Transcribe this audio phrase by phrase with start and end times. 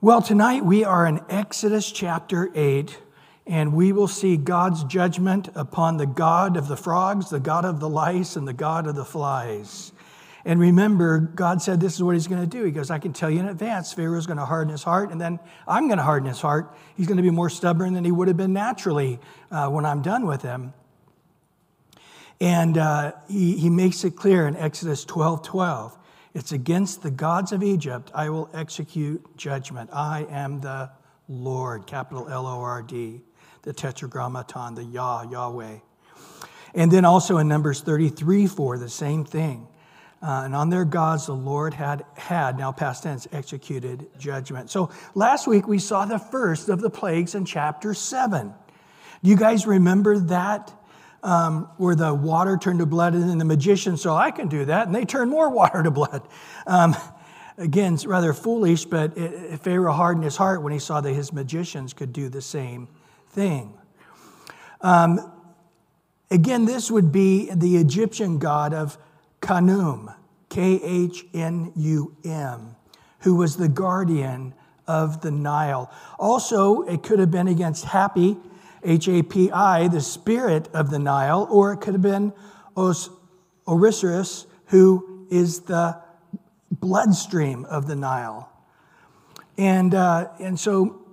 [0.00, 2.96] Well, tonight we are in Exodus chapter 8,
[3.48, 7.80] and we will see God's judgment upon the God of the frogs, the God of
[7.80, 9.90] the lice, and the God of the flies.
[10.44, 12.62] And remember, God said this is what he's going to do.
[12.62, 15.20] He goes, I can tell you in advance, Pharaoh's going to harden his heart, and
[15.20, 16.76] then I'm going to harden his heart.
[16.96, 19.18] He's going to be more stubborn than he would have been naturally
[19.50, 20.74] uh, when I'm done with him.
[22.40, 25.97] And uh, he, he makes it clear in Exodus 12 12.
[26.38, 29.90] It's against the gods of Egypt I will execute judgment.
[29.92, 30.88] I am the
[31.28, 33.22] Lord, capital L O R D,
[33.62, 35.78] the tetragrammaton, the Yah, Yahweh.
[36.76, 39.66] And then also in Numbers 33 4, the same thing.
[40.22, 44.70] Uh, and on their gods the Lord had, had, now past tense, executed judgment.
[44.70, 48.54] So last week we saw the first of the plagues in chapter 7.
[49.24, 50.72] Do you guys remember that?
[51.20, 54.64] Um, where the water turned to blood, and then the magician saw, I can do
[54.66, 56.22] that, and they turned more water to blood.
[56.64, 56.94] Um,
[57.56, 61.32] again, it's rather foolish, but it, Pharaoh hardened his heart when he saw that his
[61.32, 62.88] magicians could do the same
[63.30, 63.74] thing.
[64.80, 65.32] Um,
[66.30, 68.96] again, this would be the Egyptian god of
[69.40, 70.14] Khnum,
[70.48, 72.76] K H N U M,
[73.20, 74.54] who was the guardian
[74.86, 75.92] of the Nile.
[76.18, 78.40] Also, it could have been against Hapi,
[78.82, 82.32] H A P I, the spirit of the Nile, or it could have been
[82.76, 83.10] Os-
[83.66, 86.00] Osiris, who is the
[86.70, 88.50] bloodstream of the Nile.
[89.56, 91.04] And, uh, and so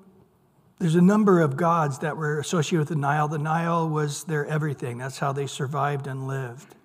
[0.79, 3.27] there's a number of gods that were associated with the Nile.
[3.27, 6.75] The Nile was their everything, that's how they survived and lived.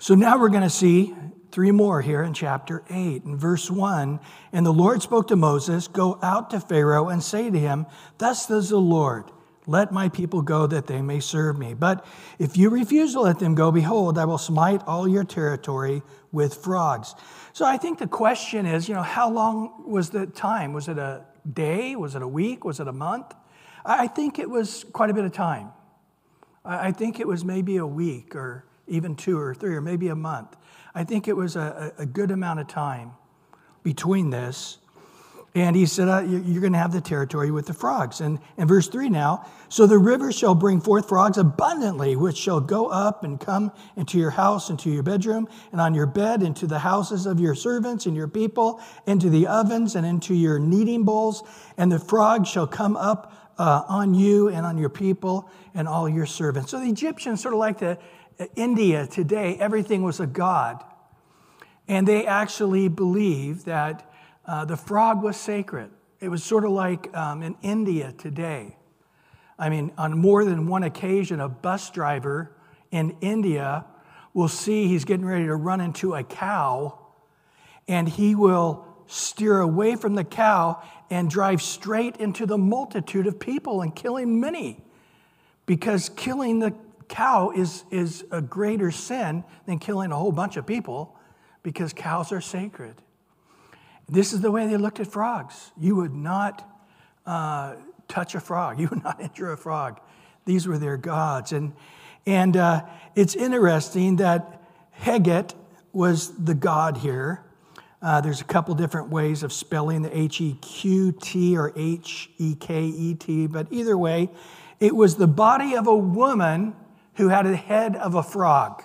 [0.00, 1.14] So now we're going to see
[1.50, 3.24] three more here in chapter 8.
[3.24, 4.20] In verse 1,
[4.52, 7.86] and the Lord spoke to Moses, Go out to Pharaoh and say to him,
[8.18, 9.24] Thus says the Lord,
[9.68, 11.74] let my people go that they may serve me.
[11.74, 12.04] But
[12.38, 16.02] if you refuse to let them go, behold, I will smite all your territory
[16.32, 17.14] with frogs.
[17.52, 20.72] So I think the question is, you know, how long was the time?
[20.72, 21.94] Was it a day?
[21.96, 22.64] Was it a week?
[22.64, 23.34] Was it a month?
[23.84, 25.70] I think it was quite a bit of time.
[26.64, 30.16] I think it was maybe a week or even two or three or maybe a
[30.16, 30.56] month.
[30.94, 33.12] I think it was a, a good amount of time
[33.82, 34.78] between this.
[35.58, 38.20] And he said, uh, You're going to have the territory with the frogs.
[38.20, 42.60] And in verse 3 now, so the river shall bring forth frogs abundantly, which shall
[42.60, 46.68] go up and come into your house, into your bedroom, and on your bed, into
[46.68, 51.04] the houses of your servants and your people, into the ovens and into your kneading
[51.04, 51.42] bowls.
[51.76, 56.08] And the frogs shall come up uh, on you and on your people and all
[56.08, 56.70] your servants.
[56.70, 57.98] So the Egyptians sort of like to
[58.54, 60.84] India today, everything was a god.
[61.88, 64.07] And they actually believed that
[64.48, 65.90] uh, the frog was sacred.
[66.20, 68.76] It was sort of like um, in India today.
[69.58, 72.56] I mean, on more than one occasion, a bus driver
[72.90, 73.84] in India
[74.32, 76.98] will see he's getting ready to run into a cow,
[77.86, 83.38] and he will steer away from the cow and drive straight into the multitude of
[83.38, 84.82] people and killing many.
[85.66, 86.74] Because killing the
[87.08, 91.16] cow is, is a greater sin than killing a whole bunch of people
[91.62, 93.02] because cows are sacred.
[94.08, 95.70] This is the way they looked at frogs.
[95.78, 96.68] You would not
[97.26, 97.74] uh,
[98.08, 100.00] touch a frog, you would not injure a frog.
[100.44, 101.52] These were their gods.
[101.52, 101.74] And,
[102.26, 104.62] and uh, it's interesting that
[105.00, 105.54] Heket
[105.92, 107.44] was the god here.
[108.00, 112.30] Uh, there's a couple different ways of spelling the H E Q T or H
[112.38, 114.30] E K E T, but either way,
[114.78, 116.76] it was the body of a woman
[117.14, 118.84] who had a head of a frog.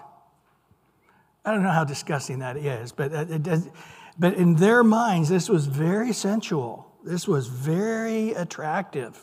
[1.45, 3.69] I don't know how disgusting that is, but, it does,
[4.17, 6.91] but in their minds, this was very sensual.
[7.03, 9.19] This was very attractive.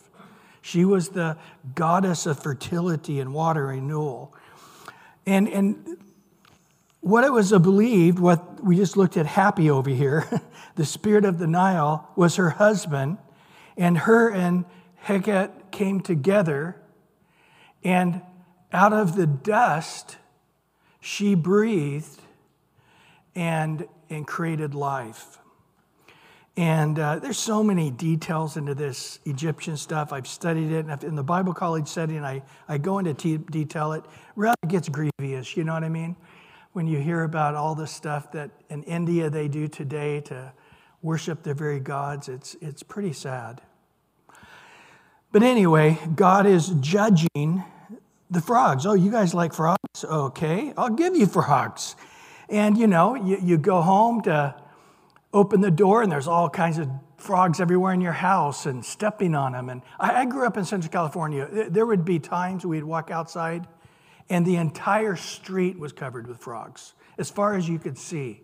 [0.62, 1.38] She was the
[1.74, 4.34] goddess of fertility and water renewal.
[5.26, 5.96] And, and
[7.00, 10.28] what it was believed, what we just looked at Hapi over here,
[10.76, 13.18] the spirit of the Nile was her husband,
[13.76, 14.66] and her and
[15.04, 16.76] Heket came together,
[17.82, 18.20] and
[18.72, 20.18] out of the dust,
[21.00, 22.20] she breathed
[23.34, 25.38] and, and created life.
[26.56, 30.12] And uh, there's so many details into this Egyptian stuff.
[30.12, 30.84] I've studied it.
[30.84, 34.04] And in the Bible college setting, I, I go into t- detail it.
[34.36, 36.16] Really gets grievous, you know what I mean?
[36.72, 40.52] When you hear about all the stuff that in India they do today to
[41.02, 43.62] worship their very gods, it's, it's pretty sad.
[45.32, 47.64] But anyway, God is judging
[48.30, 48.86] the frogs.
[48.86, 50.04] Oh, you guys like frogs?
[50.04, 51.96] Okay, I'll give you frogs.
[52.50, 54.56] And you know, you, you go home to
[55.32, 59.34] open the door, and there's all kinds of frogs everywhere in your house and stepping
[59.34, 59.68] on them.
[59.68, 61.68] And I, I grew up in Central California.
[61.70, 63.68] There would be times we'd walk outside,
[64.28, 68.42] and the entire street was covered with frogs, as far as you could see.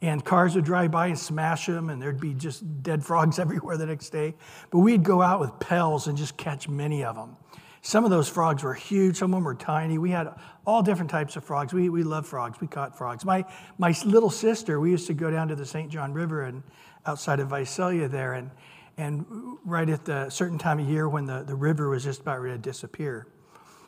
[0.00, 3.76] And cars would drive by and smash them, and there'd be just dead frogs everywhere
[3.76, 4.34] the next day.
[4.70, 7.36] But we'd go out with pails and just catch many of them.
[7.82, 9.98] Some of those frogs were huge, some of them were tiny.
[9.98, 10.34] We had
[10.66, 11.72] all different types of frogs.
[11.72, 12.60] We, we love frogs.
[12.60, 13.24] We caught frogs.
[13.24, 13.44] My,
[13.78, 15.90] my little sister, we used to go down to the St.
[15.90, 16.62] John River and
[17.06, 18.50] outside of Visalia there, and,
[18.96, 19.24] and
[19.64, 22.56] right at the certain time of year when the, the river was just about ready
[22.56, 23.26] to disappear.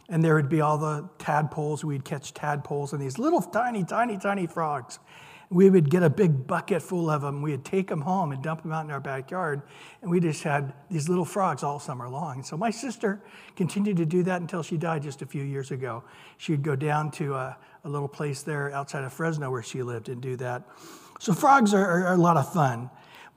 [0.08, 1.84] And there would be all the tadpoles.
[1.84, 4.98] We'd catch tadpoles and these little tiny, tiny, tiny frogs
[5.50, 7.43] we would get a big bucket full of them.
[7.43, 9.62] We'd take them home and dump them out in our backyard.
[10.00, 12.44] And we just had these little frogs all summer long.
[12.44, 13.20] So my sister
[13.56, 16.05] continued to do that until she died just a few years ago.
[16.38, 20.08] She'd go down to a, a little place there outside of Fresno where she lived
[20.08, 20.62] and do that.
[21.19, 22.88] So frogs are, are, are a lot of fun.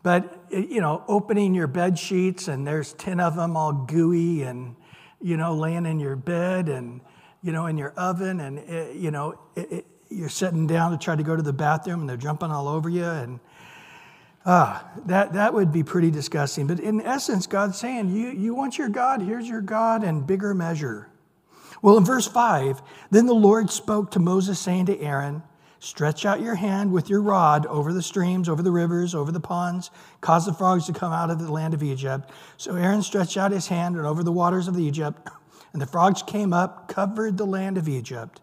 [0.04, 4.76] But, you know, opening your bed sheets and there's 10 of them all gooey and,
[5.20, 7.02] you know, laying in your bed and,
[7.42, 11.16] you know, in your oven and, it, you know, it, you're sitting down to try
[11.16, 13.40] to go to the bathroom and they're jumping all over you and
[14.46, 16.68] ah that, that would be pretty disgusting.
[16.68, 20.54] But in essence god's saying you, you want your god here's your god in bigger
[20.54, 21.10] measure.
[21.82, 22.82] Well in verse 5
[23.12, 25.44] then the lord spoke to moses saying to aaron
[25.80, 29.40] stretch out your hand with your rod over the streams over the rivers over the
[29.40, 33.36] ponds cause the frogs to come out of the land of egypt so aaron stretched
[33.36, 35.28] out his hand and over the waters of egypt
[35.74, 38.40] and the frogs came up covered the land of egypt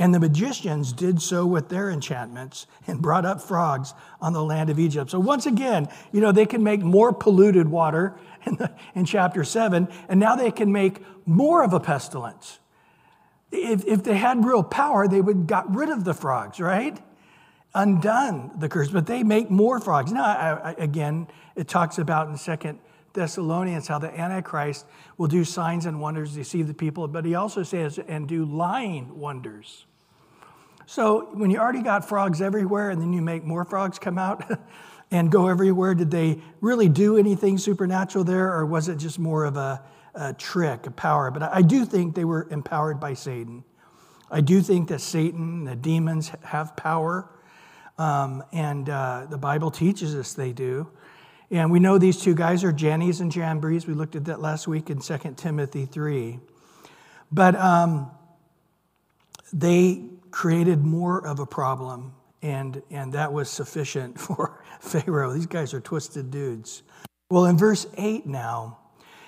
[0.00, 4.70] and the magicians did so with their enchantments and brought up frogs on the land
[4.70, 5.10] of Egypt.
[5.10, 9.44] So, once again, you know, they can make more polluted water in, the, in chapter
[9.44, 12.60] 7, and now they can make more of a pestilence.
[13.52, 16.98] If, if they had real power, they would got rid of the frogs, right?
[17.74, 20.12] Undone the curse, but they make more frogs.
[20.12, 22.78] Now, I, I, again, it talks about in Second
[23.12, 24.86] Thessalonians how the Antichrist
[25.18, 28.46] will do signs and wonders, to deceive the people, but he also says, and do
[28.46, 29.84] lying wonders.
[30.90, 34.42] So when you already got frogs everywhere and then you make more frogs come out
[35.12, 39.44] and go everywhere, did they really do anything supernatural there or was it just more
[39.44, 39.84] of a,
[40.16, 41.30] a trick, a power?
[41.30, 43.62] But I do think they were empowered by Satan.
[44.32, 47.30] I do think that Satan, the demons, have power.
[47.96, 50.90] Um, and uh, the Bible teaches us they do.
[51.52, 53.86] And we know these two guys are Jannes and Jambres.
[53.86, 56.40] We looked at that last week in 2 Timothy 3.
[57.30, 58.10] But um,
[59.52, 62.12] they created more of a problem,
[62.42, 65.32] and, and that was sufficient for Pharaoh.
[65.32, 66.82] These guys are twisted dudes.
[67.30, 68.78] Well, in verse 8 now,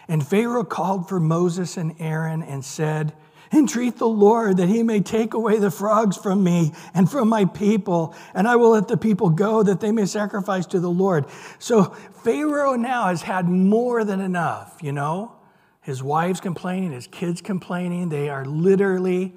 [0.08, 3.12] and Pharaoh called for Moses and Aaron and said,
[3.52, 7.44] Entreat the Lord that he may take away the frogs from me and from my
[7.44, 11.26] people, and I will let the people go that they may sacrifice to the Lord.
[11.58, 11.84] So
[12.24, 15.36] Pharaoh now has had more than enough, you know?
[15.82, 18.08] His wife's complaining, his kids complaining.
[18.08, 19.34] They are literally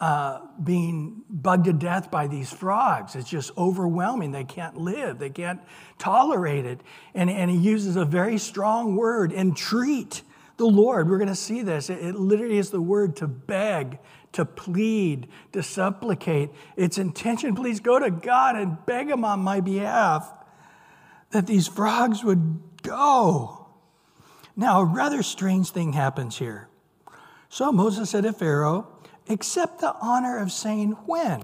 [0.00, 3.14] uh, being bugged to death by these frogs.
[3.14, 4.32] It's just overwhelming.
[4.32, 5.60] They can't live, they can't
[5.98, 6.80] tolerate it.
[7.14, 10.22] And, and he uses a very strong word entreat
[10.56, 11.08] the Lord.
[11.08, 11.90] We're going to see this.
[11.90, 13.98] It, it literally is the word to beg,
[14.32, 16.50] to plead, to supplicate.
[16.76, 20.32] Its intention, please go to God and beg Him on my behalf
[21.30, 23.66] that these frogs would go.
[24.56, 26.68] Now, a rather strange thing happens here.
[27.48, 28.86] So Moses said to Pharaoh,
[29.28, 31.42] Accept the honor of saying when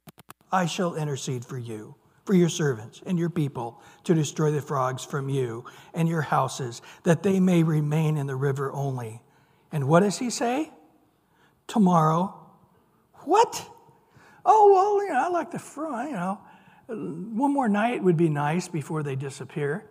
[0.53, 1.95] I shall intercede for you,
[2.25, 6.83] for your servants and your people, to destroy the frogs from you and your houses,
[7.05, 9.23] that they may remain in the river only.
[9.73, 10.71] And what does he say?
[11.67, 12.35] Tomorrow.
[13.25, 13.67] What?
[14.45, 16.41] Oh, well, you know, I like the frog, you know.
[16.89, 19.87] One more night would be nice before they disappear.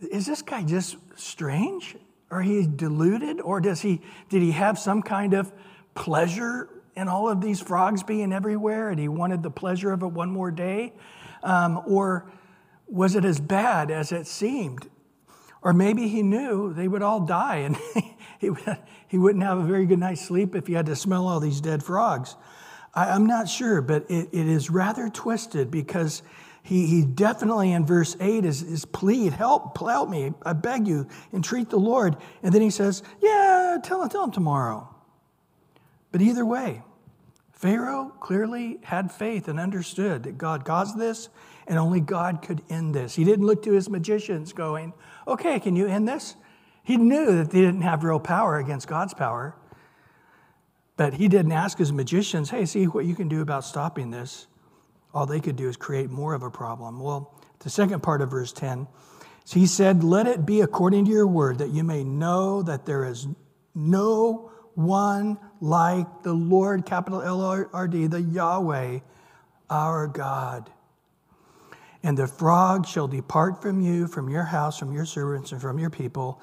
[0.00, 1.96] Is this guy just strange?
[2.30, 3.40] Are he deluded?
[3.40, 5.52] Or does he, did he have some kind of
[5.94, 10.08] pleasure in all of these frogs being everywhere and he wanted the pleasure of it
[10.08, 10.92] one more day?
[11.42, 12.30] Um, or
[12.86, 14.88] was it as bad as it seemed?
[15.62, 17.76] Or maybe he knew they would all die and
[18.38, 18.50] he,
[19.08, 21.60] he wouldn't have a very good night's sleep if he had to smell all these
[21.60, 22.36] dead frogs.
[22.94, 26.22] I, am not sure, but it, it is rather twisted because
[26.62, 31.08] he, he definitely in verse 8 is, is plead, help, help me, I beg you,
[31.32, 32.16] entreat the Lord.
[32.42, 34.93] And then he says, yeah, tell tell him tomorrow.
[36.14, 36.80] But either way,
[37.50, 41.28] Pharaoh clearly had faith and understood that God caused this
[41.66, 43.16] and only God could end this.
[43.16, 44.92] He didn't look to his magicians going,
[45.26, 46.36] okay, can you end this?
[46.84, 49.56] He knew that they didn't have real power against God's power.
[50.96, 54.46] But he didn't ask his magicians, hey, see what you can do about stopping this.
[55.12, 57.00] All they could do is create more of a problem.
[57.00, 58.86] Well, the second part of verse 10,
[59.48, 63.04] he said, Let it be according to your word, that you may know that there
[63.04, 63.26] is
[63.74, 67.40] no one like the Lord, capital L
[67.72, 69.00] R D, the Yahweh,
[69.70, 70.70] our God.
[72.02, 75.78] And the frogs shall depart from you, from your house, from your servants, and from
[75.78, 76.42] your people.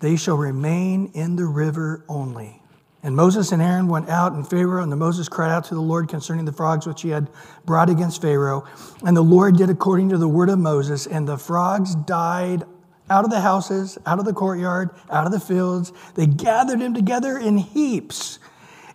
[0.00, 2.62] They shall remain in the river only.
[3.02, 5.80] And Moses and Aaron went out, and Pharaoh, and the Moses cried out to the
[5.80, 7.28] Lord concerning the frogs which he had
[7.66, 8.64] brought against Pharaoh.
[9.04, 12.62] And the Lord did according to the word of Moses, and the frogs died
[13.10, 15.92] out of the houses, out of the courtyard, out of the fields.
[16.14, 18.38] They gathered them together in heaps,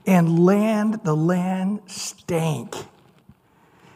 [0.06, 2.76] and land, the land stank.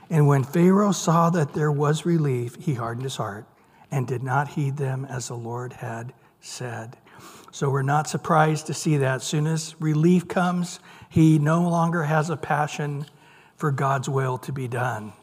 [0.10, 3.46] And when Pharaoh saw that there was relief, he hardened his heart
[3.90, 6.98] and did not heed them as the Lord had said.
[7.52, 9.16] So we're not surprised to see that.
[9.18, 10.80] As soon as relief comes,
[11.10, 13.06] he no longer has a passion
[13.56, 15.14] for God's will to be done.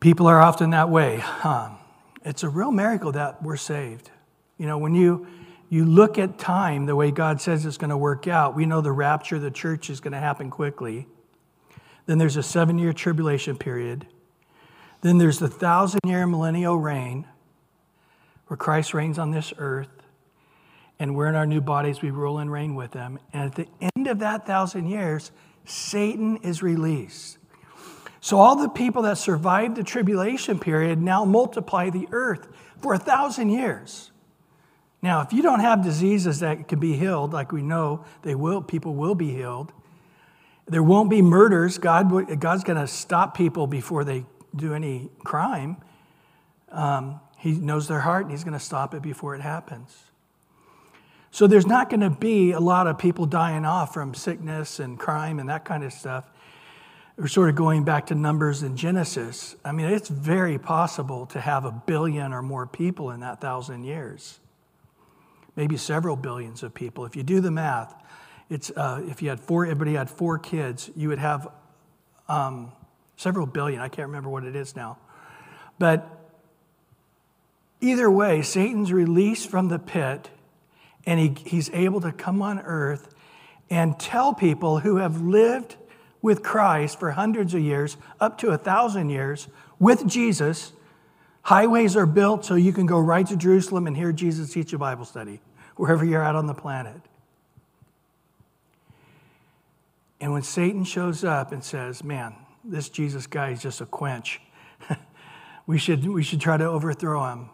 [0.00, 1.70] People are often that way, huh?
[2.24, 4.10] It's a real miracle that we're saved.
[4.58, 5.26] You know, when you
[5.68, 8.82] you look at time the way God says it's going to work out, we know
[8.82, 11.06] the rapture of the church is going to happen quickly.
[12.04, 14.06] Then there's a seven year tribulation period.
[15.00, 17.26] Then there's the thousand year millennial reign
[18.46, 19.88] where Christ reigns on this earth
[20.98, 23.18] and we're in our new bodies, we rule and reign with him.
[23.32, 25.32] And at the end of that thousand years,
[25.64, 27.38] Satan is released.
[28.22, 32.48] So all the people that survived the tribulation period now multiply the earth
[32.80, 34.12] for a thousand years.
[35.02, 38.62] Now, if you don't have diseases that can be healed, like we know they will,
[38.62, 39.72] people will be healed,
[40.68, 41.78] there won't be murders.
[41.78, 44.24] God, God's going to stop people before they
[44.54, 45.78] do any crime.
[46.70, 50.04] Um, he knows their heart and He's going to stop it before it happens.
[51.32, 54.96] So there's not going to be a lot of people dying off from sickness and
[54.96, 56.30] crime and that kind of stuff.
[57.22, 59.54] We're sort of going back to numbers in Genesis.
[59.64, 63.84] I mean, it's very possible to have a billion or more people in that thousand
[63.84, 64.40] years,
[65.54, 67.04] maybe several billions of people.
[67.04, 67.94] If you do the math,
[68.50, 71.46] it's, uh, if you had four, everybody had four kids, you would have
[72.28, 72.72] um,
[73.16, 73.80] several billion.
[73.80, 74.98] I can't remember what it is now.
[75.78, 76.04] But
[77.80, 80.28] either way, Satan's released from the pit
[81.06, 83.14] and he, he's able to come on earth
[83.70, 85.76] and tell people who have lived
[86.22, 89.48] with Christ for hundreds of years, up to a thousand years,
[89.78, 90.72] with Jesus.
[91.42, 94.78] Highways are built so you can go right to Jerusalem and hear Jesus teach a
[94.78, 95.40] Bible study,
[95.76, 97.00] wherever you're at on the planet.
[100.20, 104.40] And when Satan shows up and says, Man, this Jesus guy is just a quench,
[105.66, 107.50] we, should, we should try to overthrow him.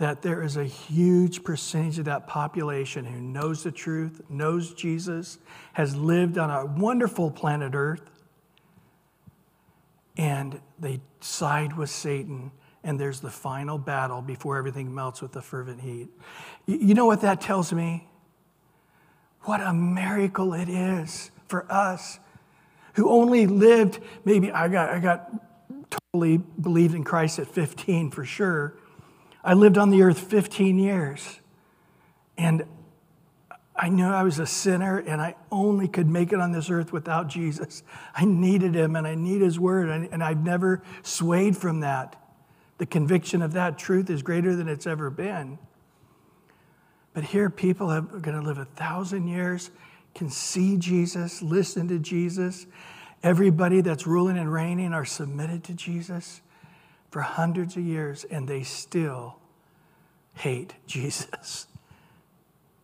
[0.00, 5.38] That there is a huge percentage of that population who knows the truth, knows Jesus,
[5.74, 8.10] has lived on a wonderful planet Earth,
[10.16, 12.50] and they side with Satan
[12.82, 16.08] and there's the final battle before everything melts with the fervent heat.
[16.66, 18.08] You know what that tells me?
[19.42, 22.18] What a miracle it is for us
[22.94, 25.30] who only lived, maybe I got, I got
[25.90, 28.74] totally believed in Christ at 15 for sure.
[29.42, 31.40] I lived on the earth 15 years.
[32.36, 32.64] And
[33.74, 36.92] I knew I was a sinner and I only could make it on this earth
[36.92, 37.82] without Jesus.
[38.14, 42.16] I needed him and I need his word, and I've never swayed from that.
[42.78, 45.58] The conviction of that truth is greater than it's ever been.
[47.12, 49.70] But here, people are going to live a thousand years
[50.14, 52.66] can see Jesus, listen to Jesus.
[53.22, 56.40] Everybody that's ruling and reigning are submitted to Jesus
[57.10, 59.36] for hundreds of years, and they still
[60.34, 61.66] hate Jesus.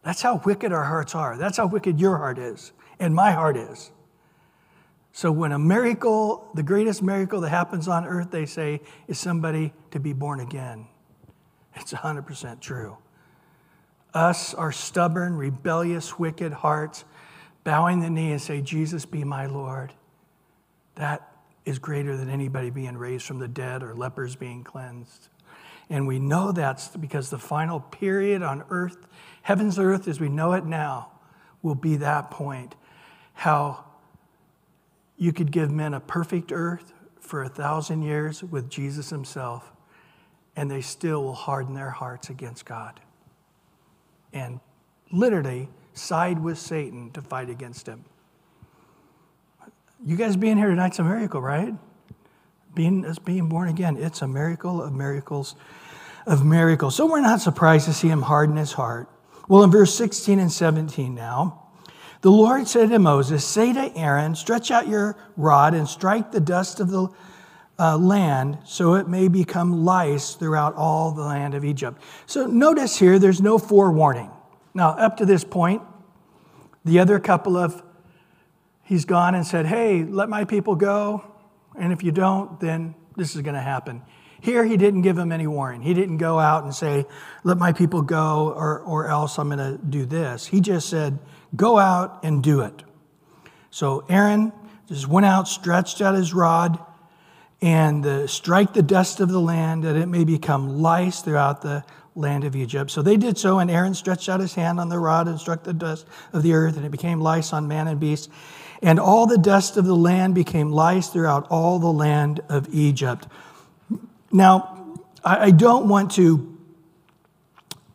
[0.02, 1.36] That's how wicked our hearts are.
[1.36, 3.90] That's how wicked your heart is, and my heart is.
[5.12, 9.72] So, when a miracle, the greatest miracle that happens on earth, they say, is somebody
[9.90, 10.88] to be born again.
[11.74, 12.98] It's 100% true.
[14.12, 17.04] Us, our stubborn, rebellious, wicked hearts,
[17.64, 19.92] bowing the knee and say, Jesus, be my Lord,
[20.96, 21.35] that
[21.66, 25.28] is greater than anybody being raised from the dead or lepers being cleansed.
[25.90, 29.06] And we know that's because the final period on earth,
[29.42, 31.10] heaven's earth as we know it now,
[31.62, 32.74] will be that point.
[33.34, 33.84] How
[35.16, 39.72] you could give men a perfect earth for a thousand years with Jesus himself,
[40.54, 43.00] and they still will harden their hearts against God.
[44.32, 44.60] And
[45.10, 48.04] literally, side with Satan to fight against him.
[50.06, 51.74] You guys being here tonight's a miracle, right?
[52.76, 55.56] Being, as being born again, it's a miracle of miracles
[56.26, 56.94] of miracles.
[56.94, 59.08] So we're not surprised to see him harden his heart.
[59.48, 61.62] Well, in verse 16 and 17 now,
[62.20, 66.40] the Lord said to Moses, Say to Aaron, stretch out your rod and strike the
[66.40, 67.08] dust of the
[67.78, 72.00] uh, land so it may become lice throughout all the land of Egypt.
[72.26, 74.30] So notice here, there's no forewarning.
[74.72, 75.82] Now, up to this point,
[76.84, 77.82] the other couple of,
[78.86, 81.22] he's gone and said, Hey, let my people go.
[81.78, 84.02] And if you don't, then this is going to happen.
[84.40, 85.82] Here, he didn't give them any warning.
[85.82, 87.04] He didn't go out and say,
[87.44, 90.46] Let my people go, or, or else I'm going to do this.
[90.46, 91.18] He just said,
[91.54, 92.82] Go out and do it.
[93.70, 94.52] So Aaron
[94.88, 96.78] just went out, stretched out his rod,
[97.60, 101.84] and uh, strike the dust of the land that it may become lice throughout the
[102.14, 102.90] land of Egypt.
[102.90, 105.64] So they did so, and Aaron stretched out his hand on the rod and struck
[105.64, 108.30] the dust of the earth, and it became lice on man and beast.
[108.82, 113.26] And all the dust of the land became lice throughout all the land of Egypt.
[114.30, 114.76] Now,
[115.24, 116.56] I, don't want to,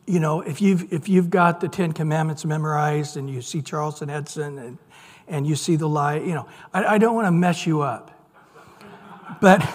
[0.05, 4.09] you know, if you've, if you've got the Ten Commandments memorized and you see Charlton
[4.09, 4.77] Heston and,
[5.27, 8.11] and you see the lie, you know, I, I don't want to mess you up.
[9.39, 9.67] But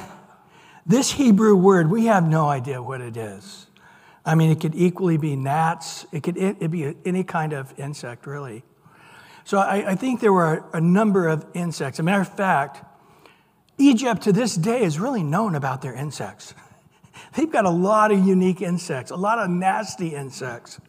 [0.84, 3.66] this Hebrew word, we have no idea what it is.
[4.24, 8.26] I mean, it could equally be gnats, it could it, be any kind of insect,
[8.26, 8.64] really.
[9.46, 11.96] So I, I think there were a number of insects.
[11.96, 12.84] As a matter of fact,
[13.78, 16.52] Egypt to this day is really known about their insects.
[17.36, 20.80] They've got a lot of unique insects, a lot of nasty insects.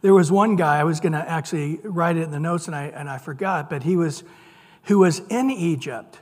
[0.00, 2.74] There was one guy, I was going to actually write it in the notes and
[2.74, 4.24] I, and I forgot, but he was,
[4.84, 6.20] who was in Egypt.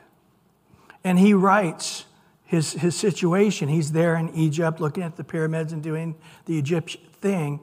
[1.05, 2.07] And he writes
[2.43, 3.69] his, his situation.
[3.69, 6.17] He's there in Egypt looking at the pyramids and doing
[6.47, 7.61] the Egyptian thing.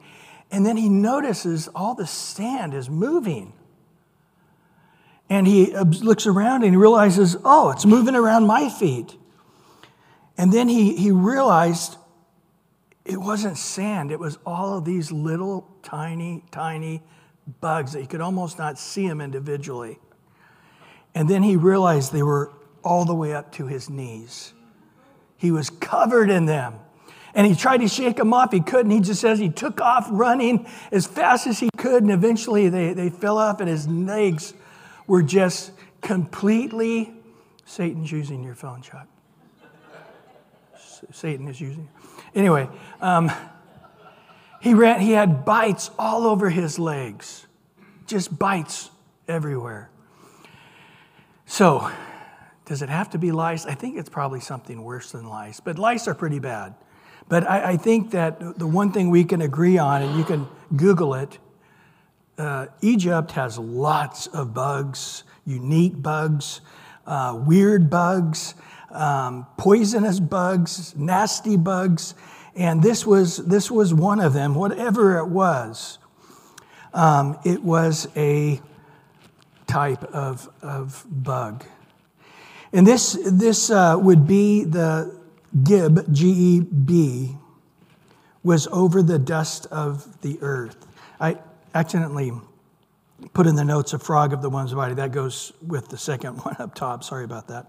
[0.50, 3.52] And then he notices all the sand is moving.
[5.28, 9.16] And he looks around and he realizes, oh, it's moving around my feet.
[10.38, 11.96] And then he, he realized
[13.04, 17.02] it wasn't sand, it was all of these little tiny, tiny
[17.60, 19.98] bugs that you could almost not see them individually.
[21.14, 22.52] And then he realized they were
[22.84, 24.52] all the way up to his knees.
[25.36, 26.74] He was covered in them.
[27.34, 28.50] And he tried to shake them off.
[28.52, 28.90] He couldn't.
[28.90, 32.02] He just says he took off running as fast as he could.
[32.02, 34.54] And eventually they, they fell off, and his legs
[35.06, 37.12] were just completely.
[37.64, 39.08] Satan's using your phone, Chuck.
[41.12, 41.88] Satan is using.
[42.34, 42.68] Anyway,
[43.00, 43.30] um,
[44.60, 45.00] he ran.
[45.00, 47.46] He had bites all over his legs,
[48.06, 48.90] just bites
[49.28, 49.90] everywhere.
[51.46, 51.90] So
[52.64, 53.64] does it have to be lice?
[53.66, 56.74] I think it's probably something worse than lice, but lice are pretty bad.
[57.28, 60.46] But I, I think that the one thing we can agree on, and you can
[60.76, 61.38] Google it,
[62.38, 66.60] uh, Egypt has lots of bugs, unique bugs,
[67.06, 68.54] uh, weird bugs,
[68.90, 72.14] um, poisonous bugs, nasty bugs,
[72.54, 75.98] and this was, this was one of them, whatever it was.
[76.94, 78.60] Um, it was a
[79.66, 81.64] type of, of bug.
[82.72, 85.14] And this, this uh, would be the
[85.62, 87.36] Geb, G E B,
[88.42, 90.86] was over the dust of the earth.
[91.20, 91.38] I
[91.76, 92.32] accidentally
[93.34, 94.94] put in the notes a frog of the one's body.
[94.94, 97.04] That goes with the second one up top.
[97.04, 97.66] Sorry about that.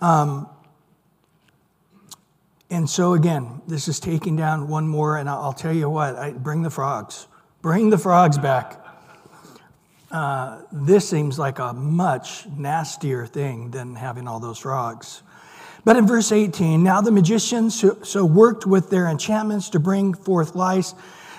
[0.00, 0.48] Um,
[2.70, 6.32] and so, again, this is taking down one more, and I'll tell you what, I,
[6.32, 7.26] bring the frogs.
[7.62, 8.84] Bring the frogs back.
[10.10, 15.22] Uh, this seems like a much nastier thing than having all those frogs.
[15.84, 20.54] But in verse 18, now the magicians so worked with their enchantments to bring forth
[20.54, 20.94] lice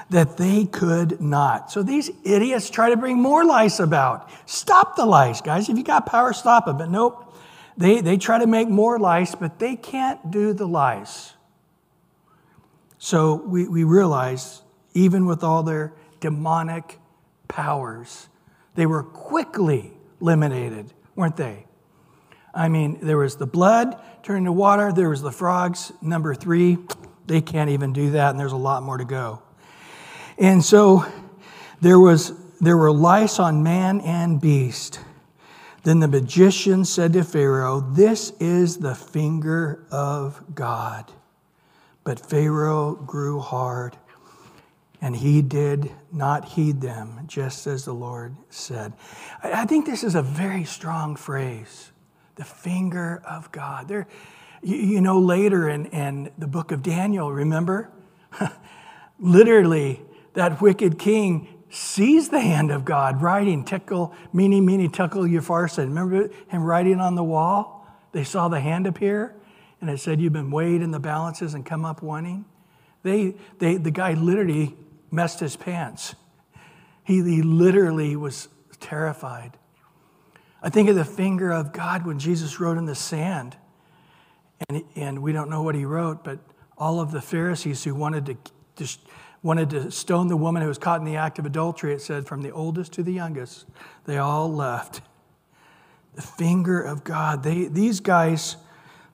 [0.09, 1.71] that they could not.
[1.71, 4.29] So these idiots try to bring more lice about.
[4.45, 5.69] Stop the lice, guys.
[5.69, 6.73] If you got power, stop it.
[6.73, 7.35] But nope,
[7.77, 11.33] they, they try to make more lice, but they can't do the lice.
[12.97, 14.61] So we, we realize,
[14.93, 16.99] even with all their demonic
[17.47, 18.27] powers,
[18.75, 21.65] they were quickly eliminated, weren't they?
[22.53, 25.93] I mean, there was the blood turning to water, there was the frogs.
[26.01, 26.77] Number three,
[27.25, 29.41] they can't even do that, and there's a lot more to go.
[30.39, 31.05] And so
[31.81, 34.99] there was there were lice on man and beast.
[35.83, 41.11] Then the magician said to Pharaoh, This is the finger of God.
[42.03, 43.97] But Pharaoh grew hard
[45.01, 48.91] and he did not heed them, just as the Lord said.
[49.41, 51.91] I think this is a very strong phrase
[52.35, 53.89] the finger of God.
[53.89, 54.07] There,
[54.61, 57.89] you know, later in, in the book of Daniel, remember?
[59.19, 60.01] Literally,
[60.33, 65.85] that wicked king sees the hand of God writing, tekel, mene, mene, tekel, upharsin.
[65.85, 67.87] Remember him writing on the wall?
[68.11, 69.35] They saw the hand appear,
[69.81, 72.45] and it said, You've been weighed in the balances and come up wanting.
[73.03, 74.75] They, they, the guy literally
[75.11, 76.15] messed his pants.
[77.03, 79.57] He, he literally was terrified.
[80.61, 83.55] I think of the finger of God when Jesus wrote in the sand.
[84.67, 86.39] And, and we don't know what he wrote, but
[86.77, 88.37] all of the Pharisees who wanted to
[88.75, 88.99] just
[89.41, 92.27] wanted to stone the woman who was caught in the act of adultery, it said,
[92.27, 93.65] from the oldest to the youngest,
[94.05, 95.01] they all left.
[96.15, 97.43] The finger of God.
[97.43, 98.57] They, these guys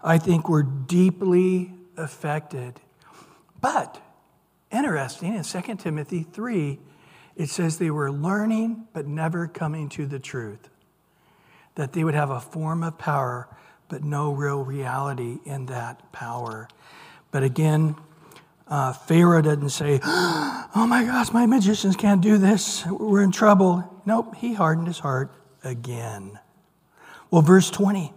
[0.06, 2.80] I think, were deeply affected.
[3.60, 4.00] But
[4.72, 6.80] interesting, in 2 Timothy 3,
[7.36, 10.70] it says they were learning but never coming to the truth.
[11.74, 13.50] That they would have a form of power
[13.90, 16.68] but no real reality in that power.
[17.32, 17.96] But again,
[18.68, 20.00] uh, Pharaoh doesn't say,
[20.78, 22.86] Oh my gosh, my magicians can't do this.
[22.86, 24.02] We're in trouble.
[24.06, 25.32] Nope, he hardened his heart
[25.64, 26.40] again.
[27.32, 28.14] Well, verse 20.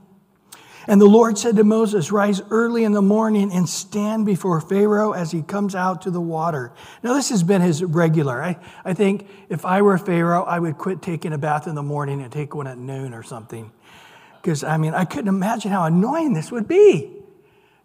[0.89, 5.13] And the Lord said to Moses, Rise early in the morning and stand before Pharaoh
[5.13, 6.73] as he comes out to the water.
[7.03, 8.43] Now, this has been his regular.
[8.43, 8.57] I,
[8.87, 12.23] I think if I were Pharaoh, I would quit taking a bath in the morning
[12.23, 13.71] and take one at noon or something.
[14.41, 17.18] Because, I mean, I couldn't imagine how annoying this would be.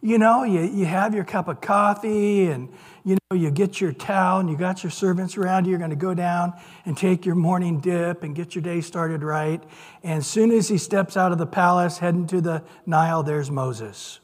[0.04, 2.68] You know, you, you have your cup of coffee and,
[3.06, 5.70] you know, you get your towel and you got your servants around you.
[5.70, 6.52] You're going to go down
[6.84, 9.64] and take your morning dip and get your day started right.
[10.04, 13.50] And as soon as he steps out of the palace, heading to the Nile, there's
[13.50, 14.20] Moses.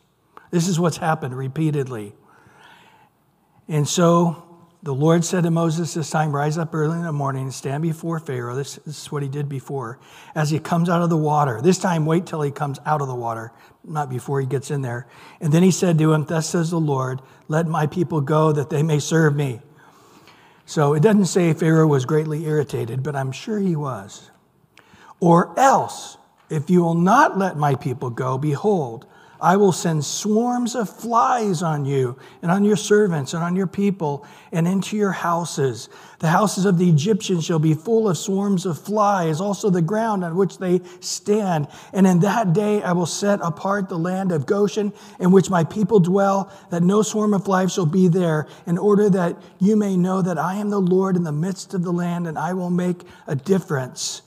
[0.51, 2.13] This is what's happened repeatedly.
[3.69, 4.48] And so
[4.81, 7.83] the Lord said to Moses this time, Rise up early in the morning and stand
[7.83, 8.55] before Pharaoh.
[8.55, 9.99] This, is what he did before.
[10.33, 13.09] As he comes out of the water, this time wait till he comes out of
[13.09, 13.51] the water,
[13.83, 15.07] not before he gets in there.
[15.41, 18.69] And then he said to him, Thus says the Lord, let my people go that
[18.69, 19.59] they may serve me.
[20.65, 24.31] So it doesn't say Pharaoh was greatly irritated, but I'm sure he was.
[25.19, 26.17] Or else,
[26.49, 29.05] if you will not let my people go, behold,
[29.41, 33.67] I will send swarms of flies on you and on your servants and on your
[33.67, 35.87] people and into your houses.
[36.19, 40.25] The houses of the Egyptians shall be full of swarms of flies, also the ground
[40.25, 41.69] on which they stand.
[41.93, 45.63] And in that day I will set apart the land of Goshen in which my
[45.63, 49.95] people dwell, that no swarm of flies shall be there, in order that you may
[49.95, 52.69] know that I am the Lord in the midst of the land and I will
[52.69, 54.21] make a difference.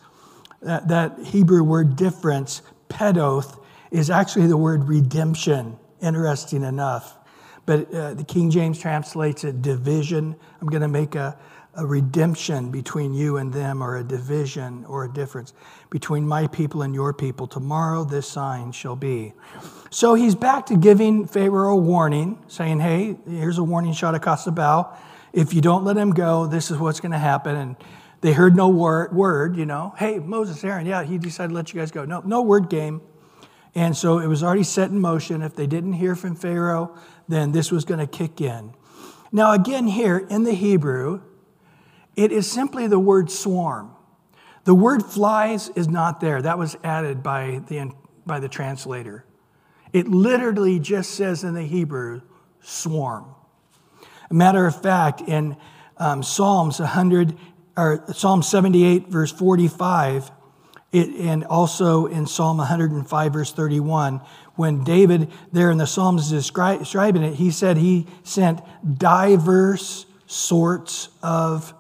[0.63, 3.59] That, that Hebrew word difference, pedoth,
[3.93, 7.19] is actually the word redemption, interesting enough.
[7.67, 10.35] But uh, the King James translates it division.
[10.61, 11.39] I'm going to make a,
[11.75, 15.53] a redemption between you and them, or a division or a difference
[15.91, 17.47] between my people and your people.
[17.47, 19.35] Tomorrow this sign shall be.
[19.91, 24.45] So he's back to giving Pharaoh a warning, saying, Hey, here's a warning shot across
[24.45, 24.97] the bow.
[25.35, 27.57] If you don't let him go, this is what's going to happen.
[27.57, 27.77] And
[28.23, 29.95] they heard no word, word, you know.
[29.99, 32.05] Hey, Moses, Aaron, yeah, he decided to let you guys go.
[32.05, 33.03] No, no word game.
[33.75, 35.43] And so it was already set in motion.
[35.43, 36.97] If they didn't hear from Pharaoh,
[37.29, 38.75] then this was going to kick in.
[39.31, 41.23] Now, again, here in the Hebrew,
[42.17, 43.93] it is simply the word swarm.
[44.65, 46.43] The word flies is not there.
[46.43, 47.93] That was added by the,
[48.27, 49.25] by the translator.
[49.93, 52.21] It literally just says in the Hebrew,
[52.61, 53.35] swarm.
[54.31, 55.57] A matter of fact, in
[55.97, 57.37] um, Psalms 100
[57.77, 60.31] or Psalm 78, verse 45,
[60.93, 64.21] it, and also in Psalm 105, verse 31,
[64.57, 68.61] when David, there in the Psalms, is describing it, he said he sent
[68.99, 71.73] diverse sorts of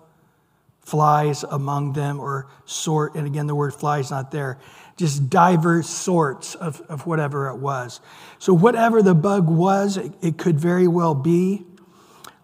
[0.80, 4.58] flies among them, or sort, and again, the word fly is not there,
[4.96, 8.00] just diverse sorts of, of whatever it was.
[8.38, 11.64] So, whatever the bug was, it, it could very well be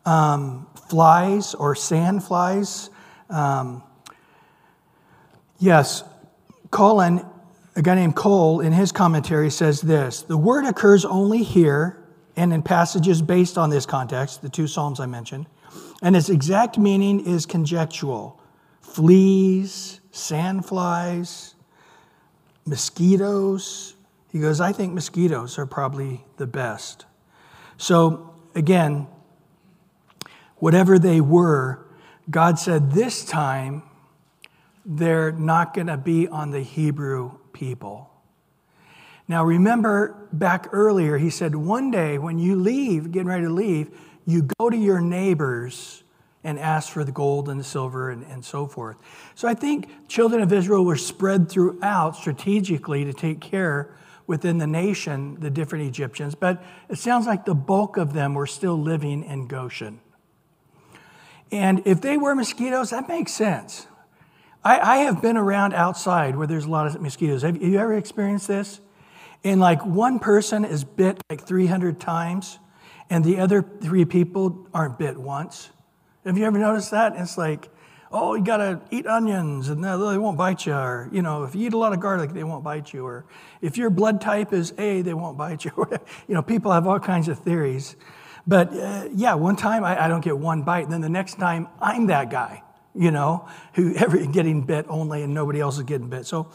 [0.07, 2.90] um, flies or sand flies.
[3.28, 3.83] Um,
[5.59, 6.02] yes,
[6.70, 7.24] Colin,
[7.76, 11.98] a guy named Cole, in his commentary says this The word occurs only here
[12.37, 15.46] and in passages based on this context, the two Psalms I mentioned,
[16.02, 18.40] and its exact meaning is conjectural
[18.81, 21.54] fleas, sandflies,
[22.64, 23.94] mosquitoes.
[24.31, 27.07] He goes, I think mosquitoes are probably the best.
[27.76, 29.07] So, again,
[30.57, 31.87] whatever they were,
[32.31, 33.83] God said this time
[34.90, 38.11] they're not going to be on the Hebrew people.
[39.29, 43.90] Now, remember back earlier, he said, one day when you leave, getting ready to leave,
[44.24, 46.03] you go to your neighbors
[46.42, 48.96] and ask for the gold and the silver and, and so forth.
[49.35, 53.94] So I think children of Israel were spread throughout strategically to take care
[54.27, 58.46] within the nation, the different Egyptians, but it sounds like the bulk of them were
[58.46, 60.01] still living in Goshen.
[61.51, 63.87] And if they were mosquitoes, that makes sense.
[64.64, 67.42] I, I have been around outside where there's a lot of mosquitoes.
[67.42, 68.81] Have you ever experienced this?
[69.44, 72.59] And like one person is bit like 300 times,
[73.09, 75.71] and the other three people aren't bit once.
[76.25, 77.14] Have you ever noticed that?
[77.16, 77.68] It's like,
[78.11, 80.75] oh, you gotta eat onions and they won't bite you.
[80.75, 83.07] Or, you know, if you eat a lot of garlic, they won't bite you.
[83.07, 83.27] Or
[83.61, 85.73] if your blood type is A, they won't bite you.
[86.29, 87.97] you know, people have all kinds of theories.
[88.47, 91.38] But uh, yeah, one time I, I don't get one bite, and then the next
[91.38, 92.62] time I'm that guy
[92.98, 96.26] you know, who every getting bit only and nobody else is getting bit.
[96.26, 96.50] So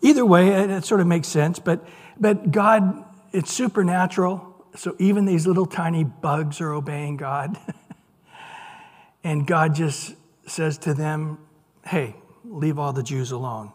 [0.00, 1.58] either way, it, it sort of makes sense.
[1.58, 1.86] But
[2.18, 4.48] but God it's supernatural.
[4.76, 7.58] So even these little tiny bugs are obeying God.
[9.24, 10.14] and God just
[10.46, 11.38] says to them,
[11.84, 13.72] hey, leave all the Jews alone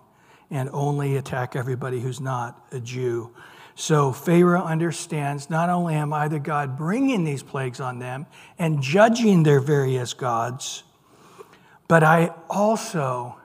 [0.50, 3.32] and only attack everybody who's not a Jew.
[3.76, 8.26] So Pharaoh understands not only am I the God bringing these plagues on them
[8.58, 10.84] and judging their various gods,
[11.88, 13.38] but I also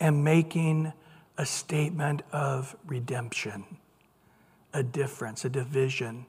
[0.00, 0.92] am making
[1.36, 3.64] a statement of redemption,
[4.72, 6.26] a difference, a division.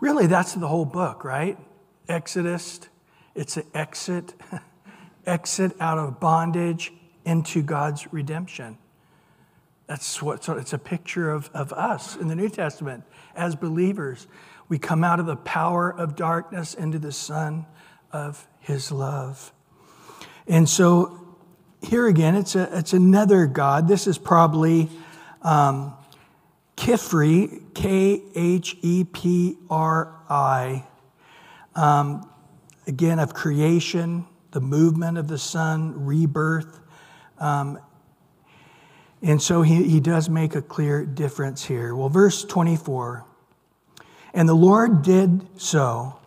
[0.00, 1.58] Really, that's the whole book, right?
[2.08, 2.80] Exodus,
[3.34, 4.34] it's an exit,
[5.26, 6.92] exit out of bondage
[7.24, 8.78] into God's redemption.
[9.86, 14.26] That's what so it's a picture of, of us in the New Testament as believers.
[14.68, 17.66] We come out of the power of darkness into the Son
[18.10, 19.52] of his love.
[20.46, 21.36] And so
[21.82, 23.88] here again, it's, a, it's another God.
[23.88, 24.88] This is probably
[25.42, 25.94] um,
[26.76, 30.84] Khepri, K H E P R I.
[31.74, 32.30] Um,
[32.86, 36.80] again, of creation, the movement of the sun, rebirth.
[37.38, 37.78] Um,
[39.22, 41.94] and so he, he does make a clear difference here.
[41.94, 43.24] Well, verse 24
[44.32, 46.18] And the Lord did so,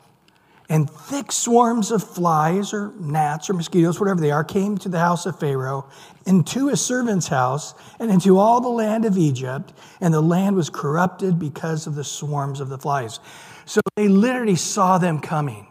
[0.69, 4.99] and thick swarms of flies or gnats or mosquitoes, whatever they are, came to the
[4.99, 5.89] house of Pharaoh,
[6.25, 10.69] into his servant's house, and into all the land of Egypt, and the land was
[10.69, 13.19] corrupted because of the swarms of the flies.
[13.65, 15.67] So they literally saw them coming,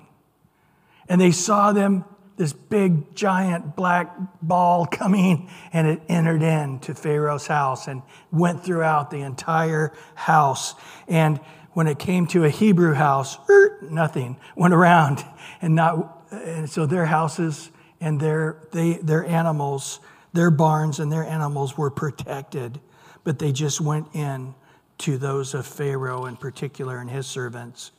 [1.08, 2.04] and they saw them
[2.36, 9.10] this big giant black ball coming and it entered into Pharaoh's house and went throughout
[9.10, 10.74] the entire house.
[11.08, 11.40] And
[11.76, 15.22] when it came to a Hebrew house, er, nothing went around.
[15.60, 20.00] And not and so their houses and their they their animals,
[20.32, 22.80] their barns and their animals were protected,
[23.24, 24.54] but they just went in
[24.98, 27.92] to those of Pharaoh in particular and his servants.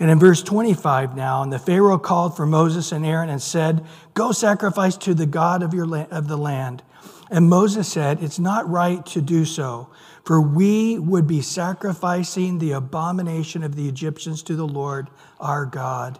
[0.00, 3.84] And in verse 25 now, and the Pharaoh called for Moses and Aaron and said,
[4.14, 6.82] Go sacrifice to the God of, your la- of the land.
[7.30, 9.90] And Moses said, It's not right to do so,
[10.24, 16.18] for we would be sacrificing the abomination of the Egyptians to the Lord our God.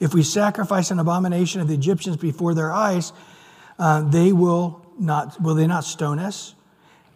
[0.00, 3.12] If we sacrifice an abomination of the Egyptians before their eyes,
[3.78, 6.54] uh, they will not, will they not stone us?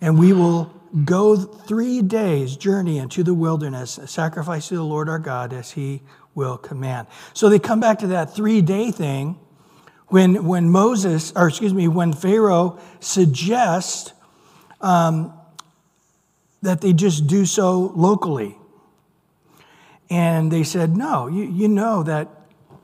[0.03, 5.19] And we will Go three days' journey into the wilderness, sacrifice to the Lord our
[5.19, 6.03] God as he
[6.35, 7.07] will command.
[7.33, 9.39] So they come back to that three day thing
[10.09, 14.13] when, when Moses, or excuse me, when Pharaoh suggests
[14.83, 15.33] um,
[16.61, 18.59] that they just do so locally.
[20.11, 22.29] And they said, no, you, you know that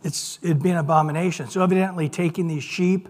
[0.03, 1.49] it's, it'd be an abomination.
[1.51, 3.09] So evidently taking these sheep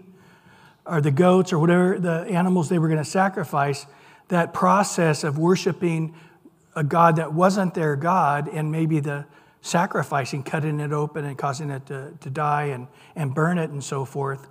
[0.85, 3.85] or the goats or whatever the animals they were going to sacrifice
[4.29, 6.15] that process of worshiping
[6.75, 9.25] a God that wasn't their God and maybe the
[9.61, 13.83] sacrificing, cutting it open and causing it to, to die and, and burn it and
[13.83, 14.47] so forth.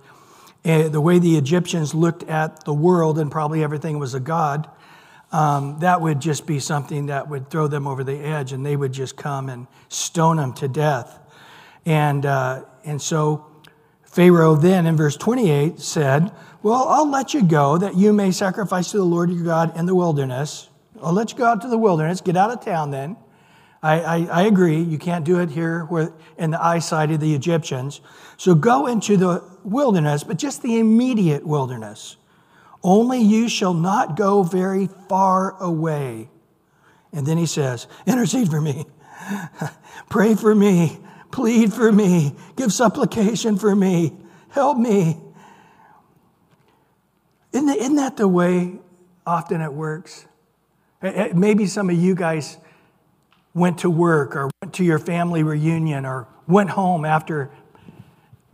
[0.63, 4.69] And the way the Egyptians looked at the world and probably everything was a God,
[5.31, 8.75] um, that would just be something that would throw them over the edge and they
[8.75, 11.19] would just come and stone them to death.
[11.85, 13.45] And, uh, and so
[14.11, 18.91] Pharaoh then in verse 28 said, well, I'll let you go that you may sacrifice
[18.91, 20.69] to the Lord your God in the wilderness.
[21.01, 22.19] I'll let you go out to the wilderness.
[22.19, 23.15] Get out of town then.
[23.81, 24.81] I, I, I agree.
[24.81, 28.01] You can't do it here where, in the eyesight of the Egyptians.
[28.35, 32.17] So go into the wilderness, but just the immediate wilderness.
[32.83, 36.29] Only you shall not go very far away.
[37.13, 38.85] And then he says, Intercede for me.
[40.09, 40.99] Pray for me.
[41.31, 42.35] Plead for me.
[42.55, 44.13] Give supplication for me.
[44.49, 45.17] Help me.
[47.51, 48.79] Isn't, isn't that the way
[49.25, 50.25] often it works?
[51.01, 52.57] Maybe some of you guys
[53.53, 57.49] went to work or went to your family reunion or went home after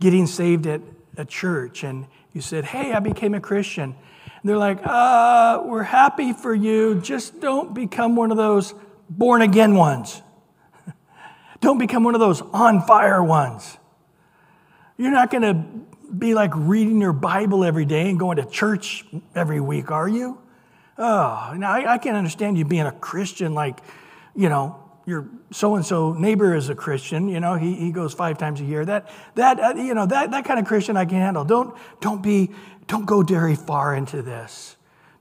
[0.00, 0.80] getting saved at
[1.16, 3.94] a church and you said, Hey, I became a Christian.
[3.94, 7.00] And they're like, uh, We're happy for you.
[7.00, 8.74] Just don't become one of those
[9.08, 10.22] born again ones.
[11.60, 13.78] Don't become one of those on fire ones.
[14.96, 19.04] You're not going to be like reading your Bible every day and going to church
[19.34, 20.38] every week, are you?
[20.98, 23.80] Oh, now I, I can't understand you being a Christian like,
[24.34, 27.28] you know, your so and so neighbor is a Christian.
[27.28, 28.84] You know, he, he goes five times a year.
[28.84, 31.44] That that uh, you know that that kind of Christian I can handle.
[31.44, 32.50] Don't don't be
[32.88, 34.75] don't go very far into this.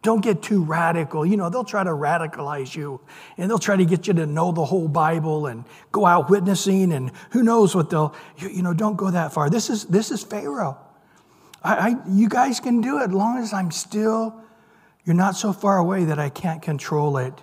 [0.06, 1.26] Don't get too radical.
[1.26, 3.02] You know, they'll try to radicalize you
[3.38, 6.94] and they'll try to get you to know the whole Bible and go out witnessing
[6.94, 9.50] and who knows what they'll, you, you know, don't go that far.
[9.50, 10.78] This is, this is Pharaoh.
[11.63, 14.39] I, I, you guys can do it as long as I'm still,
[15.06, 17.34] you're not so far away that I can't control it.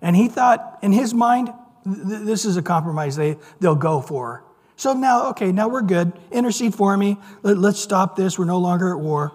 [0.00, 1.52] And he thought in his mind,
[1.84, 4.42] th- this is a compromise they, they'll go for.
[4.76, 6.14] So now, okay, now we're good.
[6.32, 7.18] Intercede for me.
[7.42, 8.38] Let, let's stop this.
[8.38, 9.34] We're no longer at war.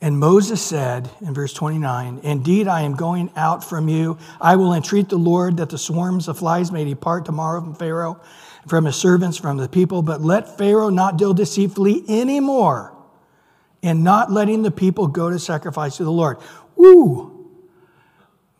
[0.00, 4.18] And Moses said in verse 29 Indeed, I am going out from you.
[4.40, 8.20] I will entreat the Lord that the swarms of flies may depart tomorrow from Pharaoh,
[8.68, 10.02] from his servants, from the people.
[10.02, 12.94] But let Pharaoh not deal deceitfully anymore
[13.82, 16.38] in not letting the people go to sacrifice to the Lord.
[16.76, 17.34] Woo!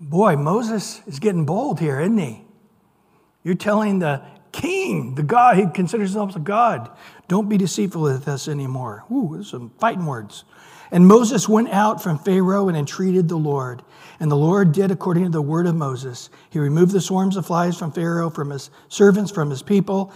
[0.01, 2.45] Boy, Moses is getting bold here, isn't he?
[3.43, 4.23] You're telling the
[4.53, 6.91] king, the God, he considers himself a God,
[7.27, 9.05] don't be deceitful with us anymore.
[9.11, 10.45] Ooh, some fighting words.
[10.91, 13.83] And Moses went out from Pharaoh and entreated the Lord.
[14.21, 16.31] And the Lord did according to the word of Moses.
[16.51, 20.13] He removed the swarms of flies from Pharaoh, from his servants, from his people.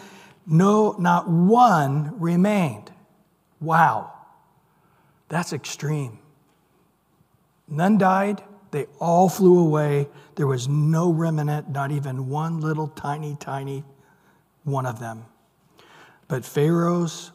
[0.47, 2.91] No, not one remained.
[3.61, 4.13] Wow.
[5.29, 6.19] That's extreme.
[7.69, 8.43] None died.
[8.71, 10.09] They all flew away.
[10.35, 13.85] There was no remnant, not even one little tiny, tiny
[14.65, 15.27] one of them.
[16.29, 17.31] But Pharaoh's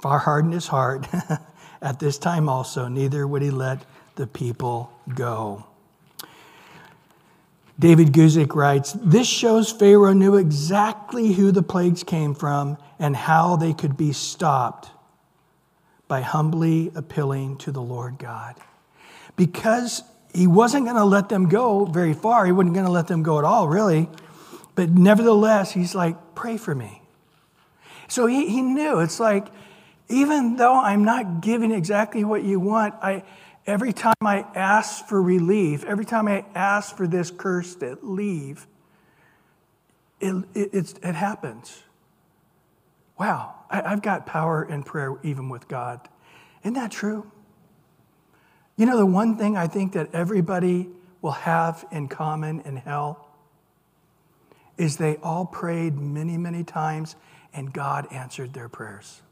[0.00, 1.06] far hardened his heart
[1.84, 5.66] At this time also, neither would he let the people go.
[7.78, 13.56] David Guzik writes This shows Pharaoh knew exactly who the plagues came from and how
[13.56, 14.88] they could be stopped
[16.08, 18.54] by humbly appealing to the Lord God.
[19.36, 23.08] Because he wasn't going to let them go very far, he wasn't going to let
[23.08, 24.08] them go at all, really.
[24.74, 27.02] But nevertheless, he's like, Pray for me.
[28.08, 29.00] So he, he knew.
[29.00, 29.48] It's like,
[30.08, 33.24] even though I'm not giving exactly what you want, I,
[33.66, 38.66] every time I ask for relief, every time I ask for this curse to leave,
[40.20, 41.82] it, it, it happens.
[43.18, 46.08] Wow, I, I've got power in prayer even with God.
[46.62, 47.30] Isn't that true?
[48.76, 50.88] You know, the one thing I think that everybody
[51.22, 53.28] will have in common in hell
[54.76, 57.16] is they all prayed many, many times
[57.52, 59.22] and God answered their prayers.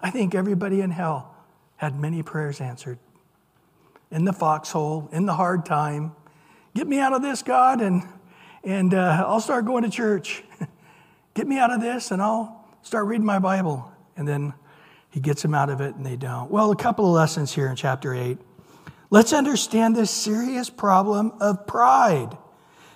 [0.00, 1.34] I think everybody in hell
[1.76, 2.98] had many prayers answered.
[4.10, 6.14] In the foxhole, in the hard time.
[6.74, 8.02] Get me out of this, God, and,
[8.62, 10.44] and uh, I'll start going to church.
[11.34, 13.90] Get me out of this, and I'll start reading my Bible.
[14.16, 14.54] And then
[15.10, 16.50] he gets them out of it, and they don't.
[16.50, 18.38] Well, a couple of lessons here in chapter 8.
[19.10, 22.36] Let's understand this serious problem of pride.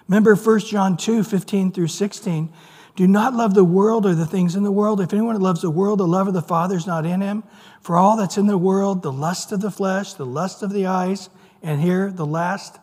[0.09, 2.53] Remember 1 John 2 15 through 16.
[3.01, 5.01] Do not love the world or the things in the world.
[5.01, 7.45] If anyone loves the world, the love of the Father is not in him.
[7.81, 10.85] For all that's in the world, the lust of the flesh, the lust of the
[10.85, 11.31] eyes,
[11.63, 12.79] and here, the last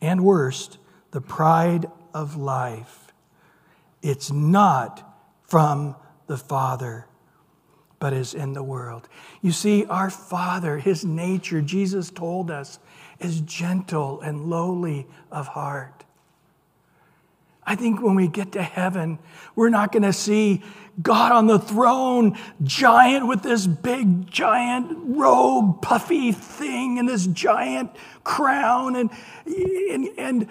[0.00, 0.78] and worst,
[1.10, 3.12] the pride of life.
[4.00, 5.06] It's not
[5.42, 5.96] from
[6.28, 7.04] the Father,
[7.98, 9.06] but is in the world.
[9.42, 12.78] You see, our Father, his nature, Jesus told us,
[13.20, 16.06] is gentle and lowly of heart.
[17.68, 19.18] I think when we get to heaven,
[19.54, 20.62] we're not going to see
[21.02, 27.90] God on the throne, giant with this big, giant robe, puffy thing, and this giant
[28.24, 29.10] crown, and,
[29.46, 30.48] and, and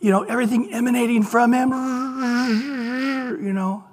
[0.00, 1.70] you know, everything emanating from him.
[3.42, 3.84] You know,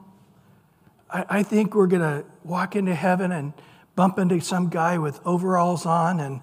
[1.10, 3.54] I, I think we're going to walk into heaven and
[3.96, 6.42] bump into some guy with overalls on and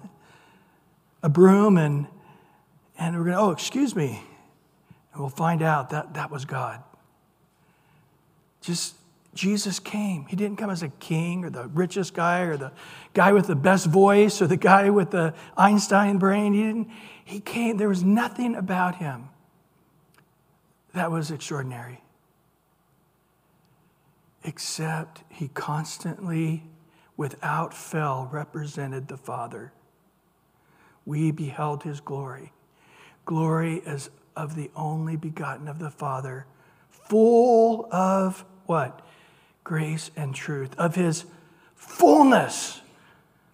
[1.21, 2.07] a broom, and,
[2.97, 4.23] and we're going to, oh, excuse me.
[5.13, 6.83] And we'll find out that that was God.
[8.61, 8.95] Just
[9.33, 10.25] Jesus came.
[10.25, 12.71] He didn't come as a king or the richest guy or the
[13.13, 16.53] guy with the best voice or the guy with the Einstein brain.
[16.53, 16.89] He didn't.
[17.23, 17.77] He came.
[17.77, 19.29] There was nothing about him
[20.93, 22.01] that was extraordinary.
[24.43, 26.63] Except he constantly,
[27.17, 29.73] without fail, represented the Father.
[31.05, 32.51] We beheld his glory.
[33.25, 36.45] Glory as of the only begotten of the Father,
[36.89, 39.05] full of what?
[39.65, 41.25] Grace and truth, of his
[41.75, 42.79] fullness.